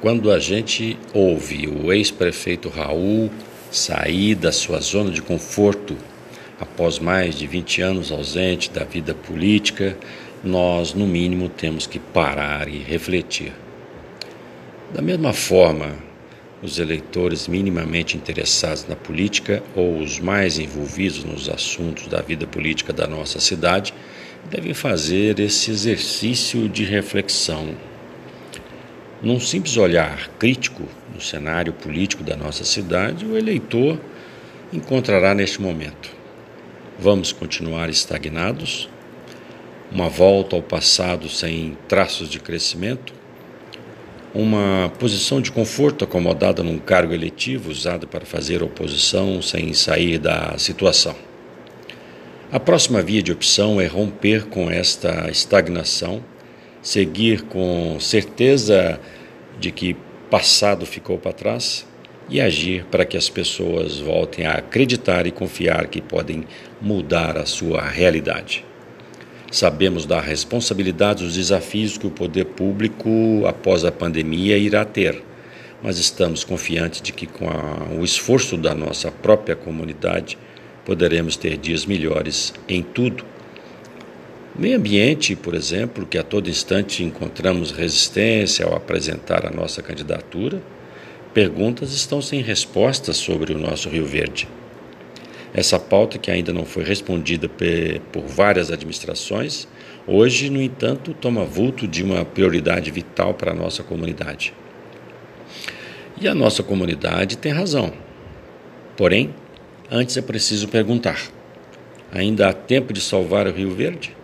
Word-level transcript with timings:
Quando 0.00 0.30
a 0.30 0.38
gente 0.38 0.98
ouve 1.14 1.66
o 1.68 1.90
ex-prefeito 1.90 2.68
Raul 2.68 3.30
sair 3.70 4.34
da 4.34 4.52
sua 4.52 4.78
zona 4.78 5.10
de 5.10 5.22
conforto 5.22 5.96
após 6.60 6.98
mais 6.98 7.34
de 7.34 7.46
20 7.46 7.80
anos 7.80 8.12
ausente 8.12 8.70
da 8.70 8.84
vida 8.84 9.14
política, 9.14 9.96
nós, 10.44 10.92
no 10.92 11.06
mínimo, 11.06 11.48
temos 11.48 11.86
que 11.86 11.98
parar 11.98 12.68
e 12.68 12.78
refletir. 12.78 13.52
Da 14.92 15.00
mesma 15.00 15.32
forma, 15.32 15.94
os 16.62 16.78
eleitores 16.78 17.48
minimamente 17.48 18.18
interessados 18.18 18.86
na 18.86 18.96
política 18.96 19.62
ou 19.74 19.98
os 19.98 20.20
mais 20.20 20.58
envolvidos 20.58 21.24
nos 21.24 21.48
assuntos 21.48 22.06
da 22.06 22.20
vida 22.20 22.46
política 22.46 22.92
da 22.92 23.06
nossa 23.06 23.40
cidade 23.40 23.94
devem 24.50 24.74
fazer 24.74 25.40
esse 25.40 25.70
exercício 25.70 26.68
de 26.68 26.84
reflexão 26.84 27.74
num 29.26 29.40
simples 29.40 29.76
olhar 29.76 30.28
crítico 30.38 30.84
no 31.12 31.20
cenário 31.20 31.72
político 31.72 32.22
da 32.22 32.36
nossa 32.36 32.62
cidade, 32.62 33.26
o 33.26 33.36
eleitor 33.36 33.98
encontrará 34.72 35.34
neste 35.34 35.60
momento. 35.60 36.10
Vamos 36.96 37.32
continuar 37.32 37.90
estagnados? 37.90 38.88
Uma 39.90 40.08
volta 40.08 40.54
ao 40.54 40.62
passado 40.62 41.28
sem 41.28 41.76
traços 41.88 42.28
de 42.28 42.38
crescimento? 42.38 43.12
Uma 44.32 44.92
posição 44.96 45.40
de 45.40 45.50
conforto 45.50 46.04
acomodada 46.04 46.62
num 46.62 46.78
cargo 46.78 47.12
eletivo 47.12 47.68
usado 47.68 48.06
para 48.06 48.24
fazer 48.24 48.62
oposição 48.62 49.42
sem 49.42 49.74
sair 49.74 50.18
da 50.18 50.56
situação? 50.56 51.16
A 52.52 52.60
próxima 52.60 53.02
via 53.02 53.24
de 53.24 53.32
opção 53.32 53.80
é 53.80 53.88
romper 53.88 54.46
com 54.46 54.70
esta 54.70 55.28
estagnação 55.28 56.22
seguir 56.86 57.42
com 57.42 57.98
certeza 57.98 59.00
de 59.58 59.72
que 59.72 59.96
passado 60.30 60.86
ficou 60.86 61.18
para 61.18 61.32
trás 61.32 61.84
e 62.30 62.40
agir 62.40 62.84
para 62.84 63.04
que 63.04 63.16
as 63.16 63.28
pessoas 63.28 63.98
voltem 63.98 64.46
a 64.46 64.52
acreditar 64.52 65.26
e 65.26 65.32
confiar 65.32 65.88
que 65.88 66.00
podem 66.00 66.44
mudar 66.80 67.36
a 67.36 67.44
sua 67.44 67.82
realidade. 67.82 68.64
Sabemos 69.50 70.06
da 70.06 70.20
responsabilidade 70.20 71.24
dos 71.24 71.34
desafios 71.34 71.98
que 71.98 72.06
o 72.06 72.10
poder 72.10 72.44
público, 72.44 73.44
após 73.48 73.84
a 73.84 73.90
pandemia, 73.90 74.56
irá 74.56 74.84
ter, 74.84 75.20
mas 75.82 75.98
estamos 75.98 76.44
confiantes 76.44 77.02
de 77.02 77.12
que, 77.12 77.26
com 77.26 77.48
a, 77.48 77.98
o 77.98 78.04
esforço 78.04 78.56
da 78.56 78.76
nossa 78.76 79.10
própria 79.10 79.56
comunidade, 79.56 80.38
poderemos 80.84 81.36
ter 81.36 81.56
dias 81.56 81.84
melhores 81.84 82.54
em 82.68 82.80
tudo 82.80 83.24
Meio 84.58 84.78
ambiente, 84.78 85.36
por 85.36 85.54
exemplo, 85.54 86.06
que 86.06 86.16
a 86.16 86.22
todo 86.22 86.48
instante 86.48 87.04
encontramos 87.04 87.72
resistência 87.72 88.64
ao 88.64 88.74
apresentar 88.74 89.44
a 89.44 89.50
nossa 89.50 89.82
candidatura, 89.82 90.62
perguntas 91.34 91.92
estão 91.92 92.22
sem 92.22 92.40
respostas 92.40 93.18
sobre 93.18 93.52
o 93.52 93.58
nosso 93.58 93.90
Rio 93.90 94.06
Verde. 94.06 94.48
Essa 95.52 95.78
pauta, 95.78 96.16
que 96.16 96.30
ainda 96.30 96.54
não 96.54 96.64
foi 96.64 96.84
respondida 96.84 97.50
por 98.10 98.22
várias 98.22 98.70
administrações, 98.70 99.68
hoje, 100.06 100.48
no 100.48 100.62
entanto, 100.62 101.12
toma 101.12 101.44
vulto 101.44 101.86
de 101.86 102.02
uma 102.02 102.24
prioridade 102.24 102.90
vital 102.90 103.34
para 103.34 103.52
a 103.52 103.54
nossa 103.54 103.82
comunidade. 103.82 104.54
E 106.18 106.26
a 106.26 106.34
nossa 106.34 106.62
comunidade 106.62 107.36
tem 107.36 107.52
razão. 107.52 107.92
Porém, 108.96 109.34
antes 109.90 110.16
é 110.16 110.22
preciso 110.22 110.66
perguntar: 110.68 111.20
ainda 112.10 112.48
há 112.48 112.54
tempo 112.54 112.90
de 112.94 113.02
salvar 113.02 113.46
o 113.46 113.52
Rio 113.52 113.70
Verde? 113.72 114.16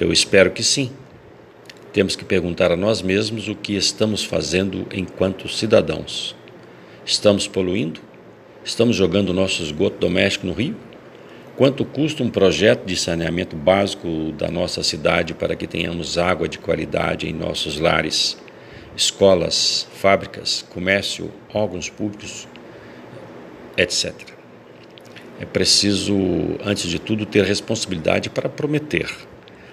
Eu 0.00 0.12
espero 0.12 0.52
que 0.52 0.62
sim. 0.62 0.92
Temos 1.92 2.14
que 2.14 2.24
perguntar 2.24 2.70
a 2.70 2.76
nós 2.76 3.02
mesmos 3.02 3.48
o 3.48 3.54
que 3.56 3.74
estamos 3.74 4.22
fazendo 4.22 4.86
enquanto 4.92 5.48
cidadãos. 5.48 6.36
Estamos 7.04 7.48
poluindo? 7.48 8.00
Estamos 8.64 8.94
jogando 8.94 9.34
nosso 9.34 9.60
esgoto 9.60 9.98
doméstico 9.98 10.46
no 10.46 10.52
rio? 10.52 10.76
Quanto 11.56 11.84
custa 11.84 12.22
um 12.22 12.30
projeto 12.30 12.86
de 12.86 12.96
saneamento 12.96 13.56
básico 13.56 14.30
da 14.38 14.48
nossa 14.48 14.84
cidade 14.84 15.34
para 15.34 15.56
que 15.56 15.66
tenhamos 15.66 16.16
água 16.16 16.46
de 16.46 16.60
qualidade 16.60 17.28
em 17.28 17.32
nossos 17.32 17.80
lares, 17.80 18.38
escolas, 18.96 19.88
fábricas, 19.94 20.64
comércio, 20.70 21.32
órgãos 21.52 21.90
públicos, 21.90 22.46
etc. 23.76 24.14
É 25.40 25.44
preciso, 25.44 26.14
antes 26.64 26.88
de 26.88 27.00
tudo, 27.00 27.26
ter 27.26 27.44
responsabilidade 27.44 28.30
para 28.30 28.48
prometer 28.48 29.08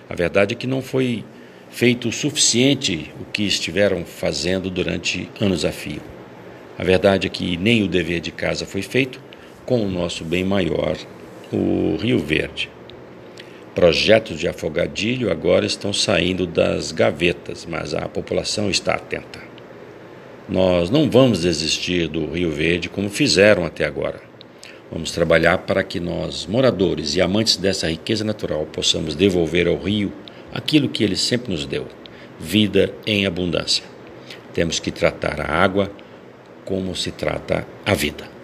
a 0.10 0.16
verdade 0.16 0.54
é 0.54 0.58
que 0.58 0.68
não 0.68 0.82
foi 0.82 1.24
feito 1.70 2.10
o 2.10 2.12
suficiente 2.12 3.12
o 3.20 3.26
que 3.26 3.44
estiveram 3.44 4.06
fazendo 4.06 4.70
durante 4.70 5.30
anos 5.42 5.66
a 5.66 5.72
fio. 5.72 6.02
A 6.78 6.84
verdade 6.84 7.28
é 7.28 7.30
que 7.30 7.58
nem 7.58 7.84
o 7.84 7.88
dever 7.88 8.20
de 8.20 8.32
casa 8.32 8.66
foi 8.66 8.82
feito 8.82 9.20
com 9.66 9.82
o 9.82 9.90
nosso 9.90 10.24
bem 10.24 10.44
maior, 10.44 10.96
o 11.52 11.98
Rio 12.00 12.20
Verde. 12.20 12.70
Projetos 13.74 14.40
de 14.40 14.48
afogadilho 14.48 15.32
agora 15.32 15.66
estão 15.66 15.92
saindo 15.92 16.46
das 16.46 16.92
gavetas, 16.92 17.66
mas 17.66 17.94
a 17.94 18.08
população 18.08 18.70
está 18.70 18.94
atenta. 18.94 19.40
Nós 20.48 20.90
não 20.90 21.10
vamos 21.10 21.42
desistir 21.42 22.08
do 22.08 22.32
Rio 22.32 22.52
Verde 22.52 22.88
como 22.88 23.10
fizeram 23.10 23.66
até 23.66 23.84
agora. 23.84 24.22
Vamos 24.92 25.12
trabalhar 25.12 25.60
para 25.60 25.84
que 25.84 26.00
nós, 26.00 26.46
moradores 26.46 27.16
e 27.16 27.22
amantes 27.22 27.58
dessa 27.58 27.90
riqueza 27.90 28.24
natural, 28.24 28.66
possamos 28.72 29.16
devolver 29.16 29.68
ao 29.68 29.78
rio 29.78 30.12
aquilo 30.54 30.90
que 30.90 31.04
ele 31.04 31.16
sempre 31.16 31.52
nos 31.52 31.66
deu: 31.66 31.88
vida 32.40 32.94
em 33.06 33.26
abundância. 33.26 33.84
Temos 34.54 34.80
que 34.80 34.92
tratar 34.92 35.42
a 35.42 35.52
água 35.52 35.92
como 36.64 36.96
se 36.96 37.12
trata 37.12 37.68
a 37.86 37.94
vida. 37.94 38.35